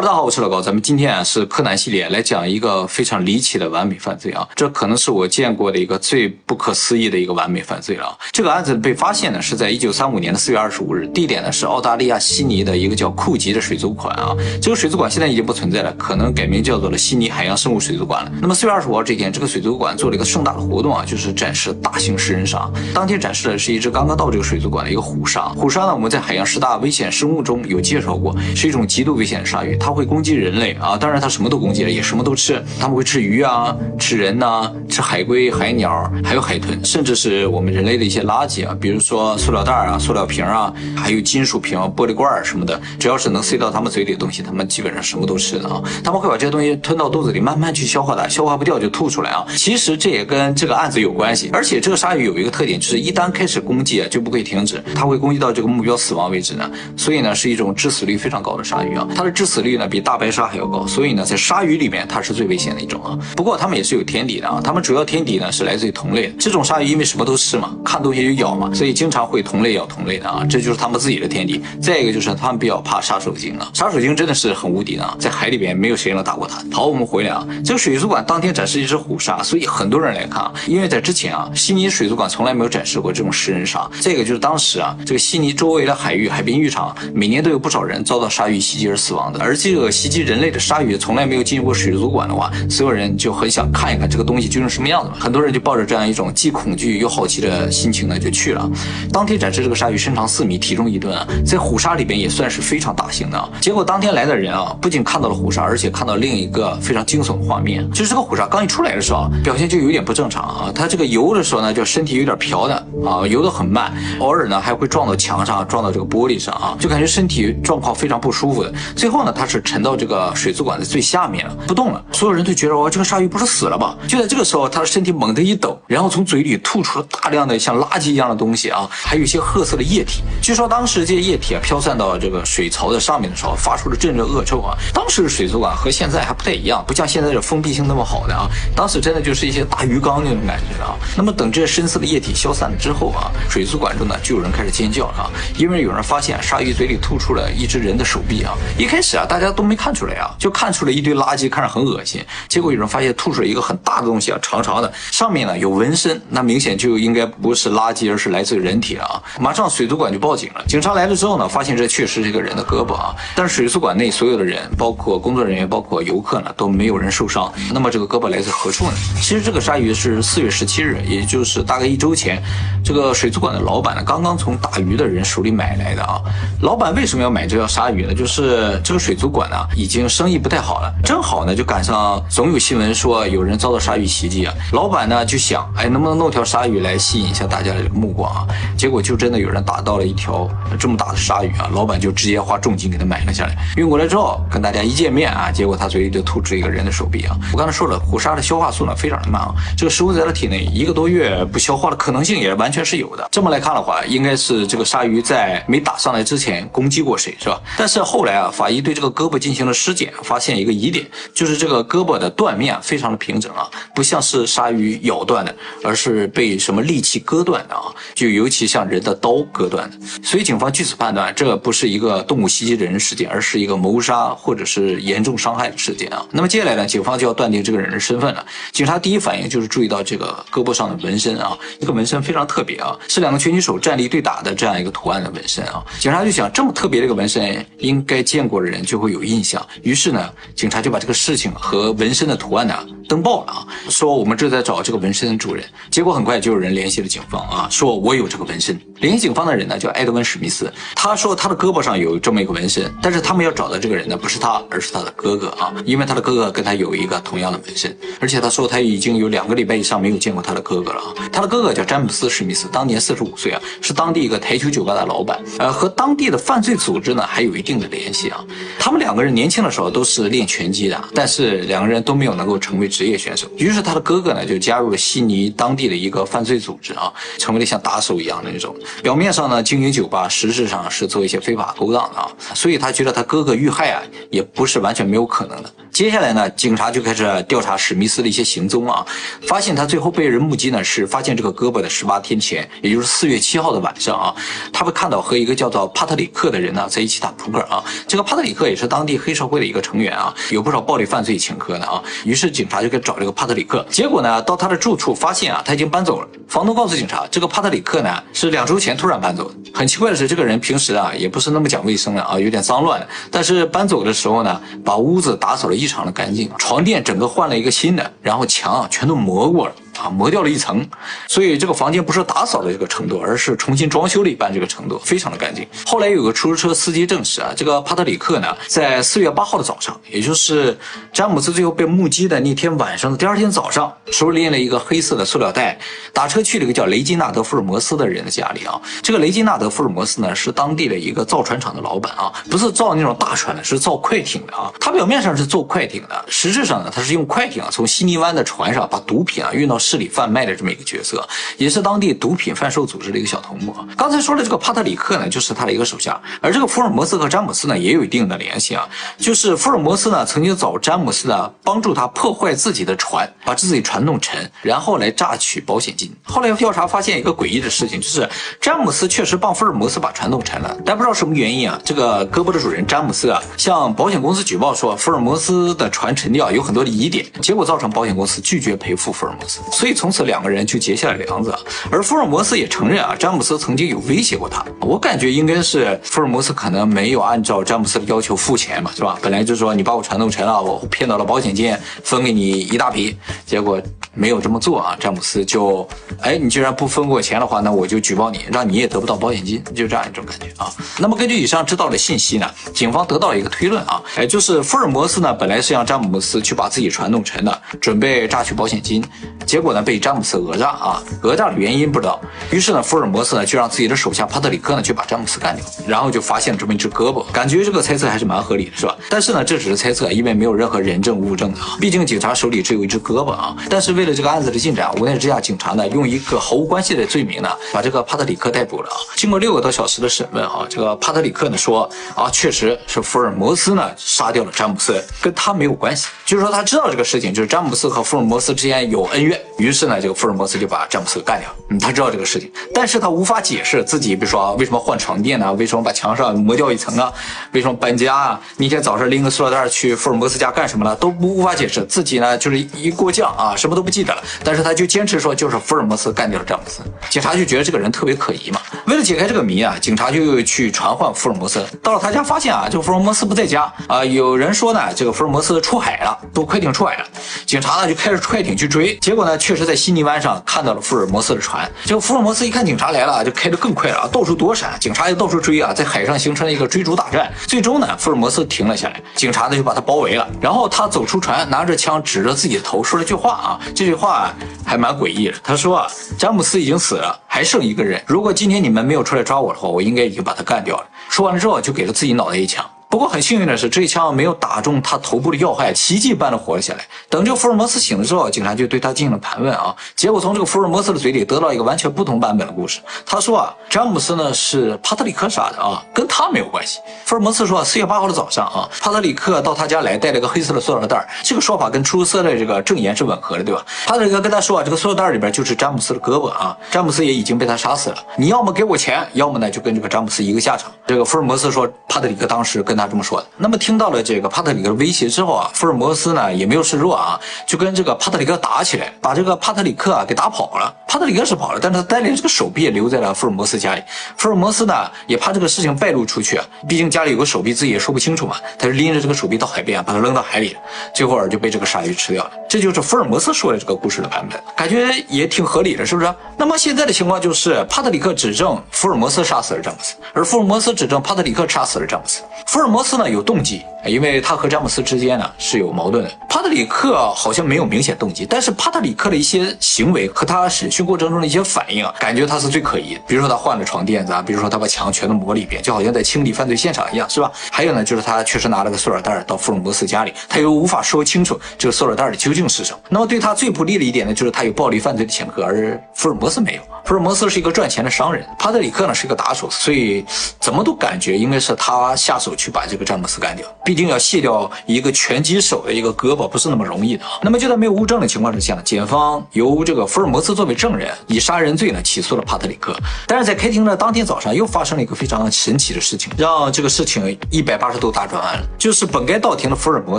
[0.00, 8.18] 大家好，我是老高，咱们今天啊是柯南系列来讲一个非常离奇的完美犯罪啊，这可能是我见过的一个最不可思议的一个完美犯罪了。
[8.32, 14.34] 这个案子被发现呢是在一九三五年的四月二十五日，地点呢是澳大利亚悉尼的一个叫库吉的水族馆啊。
[14.62, 18.32] 这个水族馆现在已经不存在了，可能改名叫做了悉尼海洋生物水族馆了。
[18.40, 22.66] 那么四月二十五号这天，这个水族馆做了一个盛大的活动啊，就是展示大型食人鲨。
[22.94, 25.42] 当天展示的是一只刚刚到这个水族馆的一个虎鲨。
[25.50, 29.89] 虎鲨呢，我们在海洋十大危险生物中有介绍过，是一种极度危险的鲨鱼，它。
[29.90, 32.62] 它会攻击人类啊，当然它什么都攻击了，也什么都吃。
[32.78, 45.82] 他们会吃鱼啊，吃人呐，吃海龟、海鸟，还有海豚，甚至是我们人类的一些垃圾啊，比如说塑料袋啊、塑料瓶啊，还有金属瓶、玻璃罐什么的，只要是能塞到他们嘴里的东西，他们基本上什么都吃的啊。
[46.04, 49.44] 他们会把这些东西吞到肚子里，慢慢去消化的，消化不掉就吐出来啊。
[49.56, 56.70] 其实这也跟这个案子有关系，而且这个鲨鱼有一个特点，就是一旦开始攻击啊，就不会停止，它会攻击到这个目标死亡为止呢。
[56.96, 59.79] 所以呢，是一种致死率非常高的鲨鱼啊，它的致死率。
[59.86, 63.18] 比大白鲨还要高，所以呢，在鲨鱼里面它是最危险的一种啊。
[63.36, 66.32] 不过它们也是有天敌的啊，它们主要天敌呢是来自于同类。
[66.38, 71.60] 这种鲨鱼因为什么都吃嘛，看东西就咬嘛，所以经常会同类咬同类的啊，这就是它们自己的天敌。
[71.80, 76.62] 再一个就是它们比较怕杀手鲸啊，杀手鲸真的是很无敌的啊，在海里边没有谁能打过它。
[76.72, 83.88] 好，我们回来啊，这个水族馆当天展示一只虎鲨，所以很多人来看啊，因为在之前啊，悉尼水族馆从来没有展示过这种食人鲨。
[84.00, 95.16] 这个就是当时啊，这个悉尼周围的海域海滨浴场每年都有不少人遭到鲨鱼袭击而死亡的，而这个袭击人类的鲨鱼从来没有进入过水族馆的话，所有人就很想看一看这个东西究竟什么样子嘛。
[95.20, 98.66] 很多人就抱着这样一种既恐惧又好奇的心情呢，就去了。
[99.12, 103.50] 当天展示这个鲨鱼身长四米，体重一吨，在虎鲨里边也算是非常大型的。
[103.60, 110.72] 结果当天来的人啊，不仅看到了虎鲨，而且看到另一个非常惊悚的画面，就是这个虎鲨刚一出来的时候，表现就有点不正常啊。
[110.74, 118.72] 它这个游的时候呢，就身体有点飘的啊，游得很慢，偶尔呢还会撞到墙上，撞到这个玻璃上啊，就感觉身体状况非常不舒服的。
[118.96, 122.00] 最后呢，它是沉到这个水族馆的最下面了，不动了。
[122.12, 123.96] 所有人都觉得哇，这个鲨鱼不是死了吧？
[124.06, 130.22] 就在这个时候，它的身体猛地一抖，然后从嘴里吐出了大量的像垃圾一样的东西啊，还有一些褐色的液体。
[130.40, 134.78] 据说当时这些液体啊飘散到这个水槽的上面的时候，发出了阵阵恶臭啊。
[134.94, 138.46] 当时的水族馆和现在还不太一样，不像现在这封闭性那么好的啊。
[138.76, 140.94] 当时真的就是一些大鱼缸那种感觉啊。
[141.16, 148.54] 那么等这深色的液体消散了之后啊，水族馆中呢就有人开始尖叫了，因为有人发现鲨鱼嘴里吐出了一只人的手臂啊。
[148.78, 150.30] 一开始啊，大大家都没看出来啊。
[150.38, 152.22] 就看出了一堆垃圾，看着很恶心。
[152.48, 159.22] 结果有人发现吐出来一个很大的东西啊，长长的，上面呢有纹身，那明显就应该不是垃圾，而是来自于人体啊！
[159.40, 160.62] 马上水族馆就报警了。
[160.68, 167.50] 警察来了之后呢，发现这确实是一个人的胳膊啊，但是水族馆内所有的人，包括工作人员，包括游客呢，都没有人受伤。
[167.72, 168.92] 那么这个胳膊来自何处呢？
[169.16, 172.42] 其实这个鲨鱼是四月十七日，也就是大概一周前，
[172.84, 176.20] 这个水族馆的老板呢，刚刚从打鱼的人手里买来的啊。
[176.62, 178.14] 老板为什么要买这条鲨鱼呢？
[178.14, 188.46] 就是这个水族馆呢，已经生意不太好了，正好呢就赶上总有新闻说有人遭到鲨鱼袭击啊，老板呢就想，哎，能不能弄条鲨鱼来吸引一下大家的目光啊？
[188.76, 190.48] 结果就真的有人打到了一条
[190.78, 197.36] 这么大的鲨鱼啊，老板就直接花重金给他买了下来，运过来之后跟大家一见面啊，结果他嘴里就吐出一个人的手臂啊。
[197.52, 203.28] 我刚才说了，虎鲨的消化速呢非常的慢啊，这个食物在它体内一个多月不消化的可能性也完全是有的。
[203.30, 207.60] 这么来看的话，应该是这个鲨鱼在没打上来之前攻击过谁是吧？
[207.76, 210.60] 但是后来啊，法医对这个胳膊进行了尸检，发现。
[210.60, 219.96] 一个疑点就是这个胳膊的断面非常的平整啊，不像是鲨鱼咬断的，而是被什么利器割断的啊，就尤其像人的刀割断的。
[220.22, 226.26] 所以警方据此判断，这不是一个动物袭击人事件，而是一个谋杀或者是严重伤害的事件啊。
[226.30, 228.44] 那么接下来呢，警方就要断定这个人的身份了。
[228.72, 235.82] 警察第一反应就是注意到这个胳膊上的纹身啊，这个纹身非常特别啊，是两个拳击手站立对打的这样一个图案的纹身啊。
[235.98, 239.64] 警察就想，这么特别的一个纹身，应该见过的人就会有印象。
[239.82, 240.30] 于是呢。
[240.54, 242.74] 警察就把这个事情和纹身的图案呢
[243.10, 245.64] 登报了啊，说我们正在找这个纹身的主人。
[245.90, 248.78] 结果很快就有人联系了警方啊，说我有这个纹身。
[249.00, 261.14] 联系警方的人呢叫埃德温·史密斯，他说他的胳膊上有这么一个纹身，但是他们要找的这个人呢不是他，而是他的哥哥啊，因为他的哥哥跟他有一个同样的纹身，而且他说他已经有两个礼拜以上没有见过他的哥哥了啊。
[261.32, 268.44] 他的哥哥叫詹姆斯·史密斯，当年四十五岁啊，是当地一个台球酒吧的老板，呃，和当地的犯罪组织呢还有一定的联系啊。
[268.78, 273.48] 他们两个人年轻的时候都是练拳击的，但是两个人都没有能够成为职业选手。
[273.56, 278.76] 于是他的哥哥呢就加入了悉尼当地的一个犯罪组织啊，成为了像打手一样的那种。
[279.02, 285.72] 表面上呢经营酒吧，实质上是做一些非法勾当的啊，所以他觉得他哥哥遇害啊，也不是完全没有可能的。
[285.90, 289.04] 接下来呢，警察就开始调查史密斯的一些行踪啊，
[289.46, 294.34] 发现他最后被人目击呢，是发现这个胳膊的十八天前，也就是四月七号的晚上啊，
[294.72, 297.82] 他被看到和一个叫做帕特里克的人呢在一起打扑克啊。
[298.06, 302.02] 这个帕特里克也是当地黑社会的一个成员啊，有不少暴力犯罪前科的啊。
[302.24, 306.28] 于是警察就该找这个帕特里克，结果呢，到他的住处发现啊，他已经搬走了。
[306.48, 309.54] 房东告诉警察，这个帕特里克呢是两周前突然搬走的。
[309.72, 313.08] 很奇怪的是，这个人平时啊也不是那么讲卫生的啊，有点脏乱的。
[313.30, 319.72] 但是搬走的时候呢，把屋子打扫的异常的干净，床垫整个换了一个新的，然后墙啊全都磨过了。
[320.00, 320.86] 啊，磨掉了一层，
[321.28, 325.66] 所以这个房间不是打扫的这个程度，而是重新装修了一般这个程度，非常的干净。
[325.84, 330.76] 后来有个出租车司机证实啊，这个帕特里克呢，在四月八号的早上，也就是
[331.12, 335.78] 詹姆斯最后被目击的那天晚上的第二天早上，手里拎了一个黑色的塑料袋，
[336.14, 338.80] 打车去了一个叫雷金纳德·福尔摩斯的人的家里啊。
[339.02, 344.72] 这个雷金纳德·福尔摩斯呢，是当地的一个造船厂的老板啊，不是造那种大船的，是造快艇的啊。
[344.80, 349.78] 他表面上是做快艇的，实质上呢，他是用快艇啊，从悉尼湾的船上把毒品啊运到。
[349.90, 353.74] 市里贩卖的这么一个角色，也是当地毒品贩售组织的一个小头目。
[353.96, 356.20] 刚才说的这个帕特里克呢，就是他的一个手下。
[356.40, 358.88] 而这个福尔摩斯和詹姆斯呢，也有一定的联系啊。
[359.18, 366.08] 就是福尔摩斯呢，曾经找詹姆斯呢，帮助他破坏自己的船，把自己船弄沉，然后来榨取保险金。
[366.22, 379.60] 后来调查发现一个诡异的事情，就是詹姆斯确实帮福尔摩斯把船弄沉了，但不知道什么原因啊，这个胳膊的主人詹姆斯啊，向保险公司举报说福尔摩斯的船沉掉有很多疑点，结果造成保险公司拒绝赔付福尔摩斯。
[379.80, 381.54] 所以从此两个人就结下了梁子，
[381.90, 384.62] 而福尔摩斯也承认啊，詹姆斯曾经有威胁过他。
[384.82, 389.18] 我感觉应该是福尔摩斯可能没有按照詹姆斯的要求付钱嘛，是吧？
[389.22, 391.74] 本来就是说你把我船弄沉了，我骗到了保险金，
[392.04, 393.16] 分给你一大笔，
[393.46, 393.80] 结果
[394.12, 394.94] 没有这么做啊。
[395.00, 395.88] 詹姆斯就，
[396.20, 400.70] 哎，你既然不分我钱的话，那我就举报你，让你也得不到保险金，就这样一种感觉啊。
[400.98, 409.02] 那么根据以上知道的信息呢，警方得到了一个推论啊，哎，就是福尔摩斯呢本来是让詹姆斯去把自己船弄沉的，准备榨取保险金。
[409.50, 411.02] 结果呢，被詹姆斯讹诈啊！
[411.20, 412.20] 讹诈的原因不知道。
[412.52, 417.24] 于是呢，福尔摩斯呢就让自己的手下帕特里克呢去把詹姆斯干掉，然后就发现了这么一只胳膊。
[417.32, 418.96] 感觉这个猜测还是蛮合理的，是吧？
[419.08, 421.58] 但是呢，这只是猜测，因为没有任何人证物证的。
[421.80, 423.56] 毕竟警察手里只有一只胳膊啊。
[423.68, 428.94] 但是为了这个案子的进展，无奈之下，警察呢用一个毫无关系的罪名呢把这个帕特里克逮捕了啊。
[429.16, 436.06] 经过六个多小时的审问啊，这个帕特里克呢说啊，确实是福尔摩斯呢杀掉了詹姆斯，跟他没有关系。
[436.30, 439.36] 就是说他知道这个事情，就是詹姆斯和福尔摩斯之间有恩怨。
[439.58, 441.50] 于是呢，这个福尔摩斯就把詹姆斯干掉。
[441.70, 445.52] 嗯，他知道这个事情，但是他无法解释自己，比如说为什么换床垫呢？
[445.54, 447.12] 为什么把墙上磨掉一层啊？
[447.50, 448.40] 为什么搬家啊？
[448.58, 450.94] 那天早上拎个塑料袋去福尔摩斯家干什么了？
[450.94, 451.84] 都无法解释。
[451.86, 454.22] 自己呢，就是一过降啊，什么都不记得了。
[454.44, 456.80] 但是他就坚持说，就是福尔摩斯干掉了詹姆斯。
[457.08, 458.60] 警察就觉得这个人特别可疑嘛。
[458.86, 461.66] 为了解开这个谜啊，警察就又去传唤福尔摩斯。
[461.82, 464.04] 到了他家，发现啊，这个福尔摩斯不在家啊。
[464.04, 467.04] 有人说呢，这个福尔摩斯出海了，都快艇出海了。
[467.46, 471.70] 警察呢就开着快艇去追，结果呢，确实在悉尼湾上看到了福尔摩斯的船。
[471.84, 474.76] 这个福尔摩斯一看警察来了，就开得更快了，到处躲闪。
[474.80, 477.32] 警察又到处追啊，在海上形成了一个追逐大战。
[477.46, 480.28] 最终呢，福尔摩斯停了下来，警察呢就把他包围了。
[480.40, 484.32] 然后他走出船，拿着枪指着自己的头，说了句话啊，这句话
[484.64, 485.34] 还蛮诡异的。
[485.42, 488.02] 他说啊：“詹姆斯已经死了，还剩一个人。
[488.06, 492.64] 如果今天你们没有出来抓我的话，我应该已经把他干掉了。”说完了之后，就给了自己脑袋一枪。
[492.90, 496.84] 不过很幸运的是，这一枪没有打中他头部的要害，奇迹般的活了下来。
[497.08, 499.72] 等这个福尔摩斯醒了之后，警察就对他进行了盘问啊。
[499.94, 502.80] 结果从这个福尔摩斯的嘴里得到一个完全不同版本的故事。
[503.06, 506.80] 他说啊，詹姆斯呢是帕特里克杀的啊，跟他没有关系。
[507.04, 511.08] 福尔摩斯说啊，四月八号的早上啊，帕特里克到他家来，带了个黑色的塑料袋。
[511.22, 513.64] 这个说法跟出租车的这个证言是吻合的，对吧？
[513.86, 517.96] 帕特里克跟他说啊，这个塑料袋里边就是詹姆斯的胳膊啊，詹姆斯也已经被他杀死了。
[518.16, 520.72] 你要么给我钱，要么呢就跟这个詹姆斯一个下场。
[520.88, 523.26] 这个福尔摩斯说，帕特里克当时跟他这么说的。
[523.36, 523.60] 那么。
[523.60, 530.74] 听到了这个帕特里克的威胁之后啊，福尔摩斯呢也没有示弱啊，就跟这个帕特里克打起来，把这个帕特里克啊给打跑了。
[530.88, 533.82] 帕特里克是跑了，但是他带领这个手臂也留在了福尔摩斯家里。
[534.16, 540.56] 福尔摩斯呢也怕这个事情败露出去啊，毕竟家里有个手臂自己也说不清楚嘛，他就拎着这个手臂到海边，把它扔到海里，
[540.94, 542.30] 最后就被这个鲨鱼吃掉了。
[542.48, 546.12] 这就是福尔摩斯说的这个故事的版本，感觉也挺合理的，是不是？
[546.38, 552.22] 那么现在的情况就是帕特里克指证福尔摩斯杀死了詹姆斯，而福尔摩斯指证帕特里克杀死了詹姆斯。
[552.46, 553.62] 福尔摩斯呢有动机。
[553.86, 556.10] 因为他和詹姆斯之间呢是有矛盾的。
[556.28, 563.00] 帕特里克好像没有明显动机，但是帕特里克的一些行为和他审讯过程中的一些反应啊，感觉他是最可疑的。
[563.06, 567.32] 比如说他换了床垫子啊，比如说他把墙全都抹了一遍，就好像在清理犯罪现场一样，是吧？
[567.50, 572.78] 还有呢，就是他确实拿了个塑料袋到福尔摩斯家里，他又无法说清楚这个塑料袋里究竟是什么。
[572.90, 576.60] 那么对他最不利的一点呢，就是他有暴力犯罪的前科，而福尔摩斯没有。
[576.84, 580.04] 福尔摩斯是一个赚钱的商人，帕特里克呢是一个打手，所以
[580.38, 583.46] 怎么都感觉应该是他下手去把把这个詹姆斯干掉。
[583.64, 587.12] 毕竟要卸掉一个拳击手的一个胳膊不是那么容易的啊。
[587.22, 592.76] 那么就在没有物证的情况之下，检方由这个福尔摩斯作为证人，以杀人罪呢起诉了帕特里克。
[593.06, 598.46] 但是在开庭的当天早上，又发生了一个非常神奇的事情，让这个事情一百八十度大转弯了。
[598.58, 599.98] 就是本该到庭的福尔摩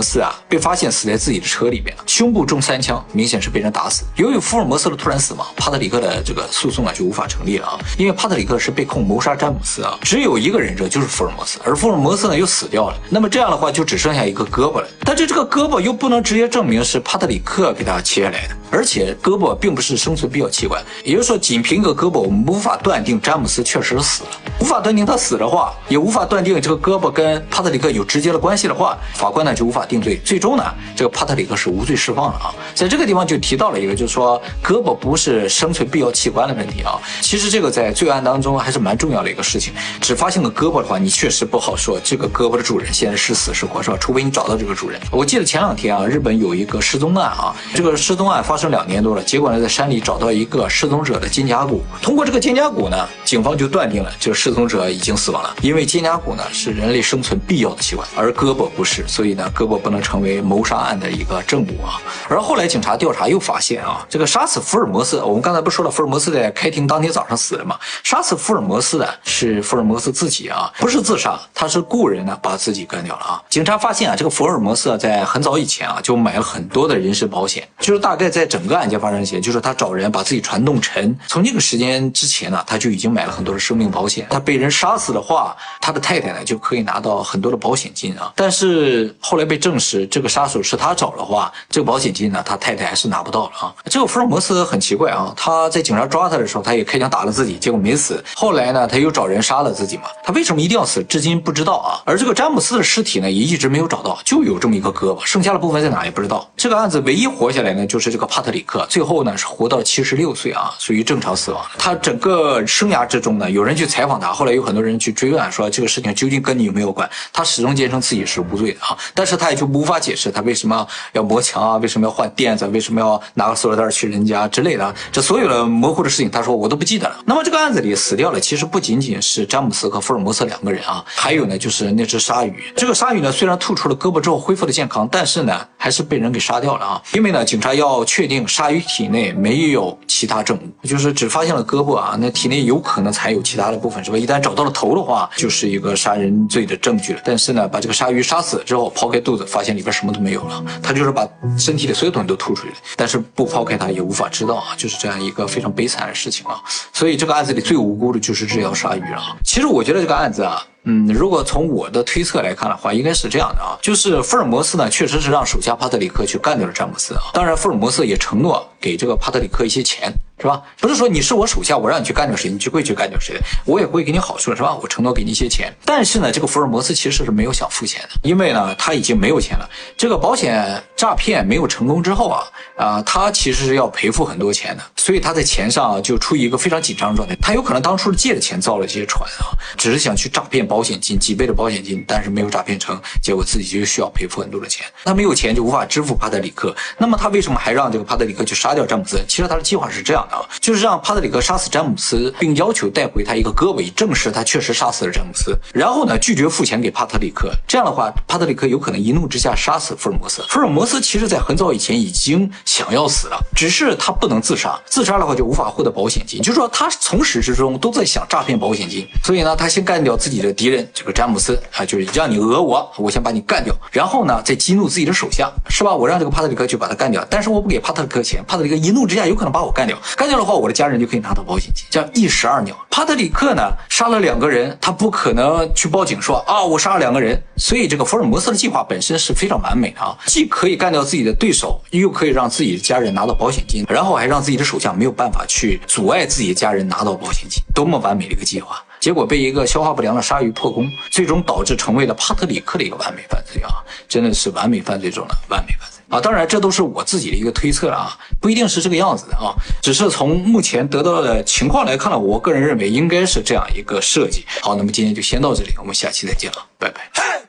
[0.00, 4.04] 斯啊，被发现死在自己的车里面，胸部中三枪，明显是被人打死。
[4.14, 12.96] 由于福尔摩斯的突然死亡，帕特里克的这个诉讼啊就无法成立了啊，因为帕特里克是被控谋杀詹姆斯啊，只有一个人证就是福尔摩斯，而福尔摩斯呢又死掉了。
[13.08, 24.30] 那么这样的话就只剩下一个胳膊了，但是这个胳膊又不能直接证明是帕特里克给他切下来的，而且胳膊并不是生存必要器官，也就是说仅凭一个胳膊，我们无法断定詹姆斯确实死了，
[24.60, 30.64] 无法断定他死的话，也无法断定这个胳膊跟帕特里克有直接的关系的话，法官呢就无法定罪，最终呢
[30.96, 32.54] 这个帕特里克是无罪释放了啊。
[32.74, 36.98] 在这个地方就提到了一个，就是说胳膊不是生存必要器官的问题啊。
[37.20, 39.74] 其实这个在罪案当中还是蛮重要的一个事情。
[40.00, 43.96] 只发现个胳膊的话，你确实不好说这个胳膊的主人现在是死是活，是吧？
[44.00, 44.91] 除非你找到这个主人。
[45.10, 51.82] 我记得前两天啊，日本有一个失踪案啊，这个失踪案发生两年多了，结果呢，在山里找到一个失踪者的肩胛骨。
[52.00, 55.54] 通过这个肩胛骨呢，警方就断定了这个失踪者已经死亡了。
[55.62, 62.00] 因为肩胛骨呢是人类生存必要的器官，而胳膊不是，所以呢，胳膊不能成为谋杀案的一个证物啊。
[62.28, 67.78] 而后来警察调查又发现啊，这个杀死福尔摩斯，我们刚才不说了，福尔摩斯在开庭当天早上死了嘛？
[68.02, 73.42] 杀死福尔摩斯的是福尔摩斯自己啊，不是自杀，他是雇人呢把自己干掉了啊。
[73.48, 84.26] 警察发现啊，这个福尔摩斯在很早以前啊就买了很多的人身保险，就是大概在整个案件发生前，就是他找人把自己船弄沉，从那个时间之前呢，他就已经买了很多的生命保险。
[84.30, 88.32] 他被人杀死的话，他的太太呢就可以拿到很多的保险金啊。
[88.36, 93.74] 但是后来被证实，这个杀手是他找的话，这个保险金呢，他太太还是拿不到了啊。
[93.84, 98.22] 这个福尔摩斯很奇怪啊，他在警察抓他的时候，他也开枪打了自己，结果没死。
[98.34, 100.04] 后来呢，他又找人杀了自己嘛？
[100.24, 101.02] 他为什么一定要死？
[101.04, 102.00] 至今不知道啊。
[102.04, 106.48] 而这个詹姆斯的尸体呢，也一直没有找到，就有这么一个胳膊，剩下的部分在哪也不知道。
[106.56, 111.64] 这个案子唯一活下来呢，就是这个帕特里克，最后呢是活到七十六岁啊，属于正常死亡。
[111.78, 117.08] 他整个生涯之中呢，有人去采访他，后来有很多人去追问说这个事情究竟跟你有没有关？
[117.32, 127.16] 他始终坚称自己是无罪的啊，但是他也就无法解释他为什么要磨墙啊，为什么要换垫子，为什么要拿个塑料袋去人家之类的，这所有的模糊的事情，他说我都不记得了。
[127.24, 132.72] 那么这个案子里死掉了，其实不仅仅是詹姆斯和福尔摩斯两个人啊，还有呢就是那只鲨鱼。
[132.76, 144.18] 这个鲨鱼呢虽然吐出了胳膊之后恢复了健康，但是呢还是被人给杀掉了啊，因为呢警察要确定鲨鱼体内没有其他证物，就是只发现了胳膊啊，那体内有可能才有其他的部分是吧？
[144.18, 147.20] 一旦找到了头的话，就是一个杀人罪的证据了。
[147.24, 151.28] 但是呢把这个鲨鱼杀死之后，剖开肚子发现里边什么都没有了，他就是把
[151.58, 156.60] 身体的所有东西都吐出去了，但是不抛开它也无法知道啊，就是这样一个非常悲惨的事情啊。
[156.92, 159.36] 所以这个案子里最无辜的就是这条鲨鱼了。
[159.44, 160.62] 其实我觉得这个案子啊。
[160.84, 167.22] 嗯，如果从我的推测来看的话，应该是这样的啊，就是福尔摩斯呢，确实是让手下帕特里克去干掉了詹姆斯啊。
[167.32, 170.12] 当然，福尔摩斯也承诺给这个帕特里克一些钱，
[170.42, 170.60] 是吧？
[170.80, 174.74] 不是说你是我手下，我让你去干掉谁，你就会去干掉谁，我也会给你好处，是吧？
[174.82, 175.72] 我承诺给你一些钱。
[175.84, 179.70] 但是呢，这个福尔摩斯其实是没有想付钱的，因为呢，他已经没有钱了。
[179.96, 182.42] 这个保险诈骗没有成功之后啊，
[182.76, 187.36] 啊，他其实是要赔付很多钱的，所以他在钱上就处于一个非常紧张的状态。
[187.40, 190.66] 他有可能当初借的钱造了这些船啊，只是想去诈骗。
[190.72, 194.86] 保险金几倍的保险金，但是没有诈骗成，结果自己就需要赔付很多的钱。
[195.04, 196.74] 他没有钱就无法支付帕特里克。
[196.96, 199.22] 那么他为什么还让这个帕特里克去杀掉詹姆斯？
[199.28, 200.26] 其实他的计划是这样
[200.60, 205.58] 就是让帕特里克杀死詹姆斯，并要求带回他一个胳膊，证实他确实杀死了詹姆斯。
[205.74, 207.52] 然后呢，拒绝付钱给帕特里克。
[207.66, 210.42] 这样的话，帕特里克有可能一怒之下杀死福尔摩斯。
[210.48, 216.40] 福尔摩斯其实在很早以前已经想要死了，只是他不能自杀，自杀的话就无法获得保险金。
[216.40, 219.04] 就是说他从始至终都在想诈骗保险金。
[219.24, 220.52] 所以呢，他先干掉自己的。
[220.52, 225.92] 敌人这个詹姆斯啊，就是让你讹我，我先把你干掉，然后呢再激怒自己的手下，是吧？
[225.94, 232.76] 我让这个帕特里克去把他干掉，但是我不给帕特里克钱，帕特里克一怒之下有可能把我干掉，干掉的话，我的家人就可以拿到保险金，叫一石二鸟。
[232.88, 248.80] 帕特里克呢杀了两个人，他不可能去报警说啊我杀了两个人，所以这个福尔摩斯的计划本身是非常完美的啊，既可以干掉自己的对手，又可以让自己的家人拿到保险金，然后还让自己的手下没有办法去阻碍自己的家人拿到保险金，多么完美的一个计划！
[249.00, 253.82] 结果被一个消化不良的鲨鱼破功，最终导致成为了帕特里克的一个完美犯罪啊！
[254.08, 256.00] 真的是完美犯罪中的完美犯罪。
[256.12, 256.20] 啊。
[256.20, 259.50] 当然，这都是我自己的一个推测啊，不一定是这个样子的啊。
[259.82, 264.44] 只是从目前得到的情况来看呢，我个人认为应该是这样一个设计。
[264.60, 267.42] 好，那么今天就先到这里，我们下期再见了，拜拜。